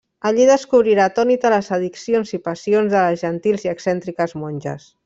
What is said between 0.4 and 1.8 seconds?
descobrirà atònita les